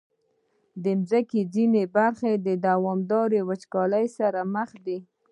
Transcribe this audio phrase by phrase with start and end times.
[0.83, 4.97] د مځکې ځینې برخې د دوامداره وچکالۍ سره مخ دي.